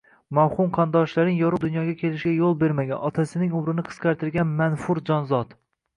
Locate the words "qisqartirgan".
3.91-4.57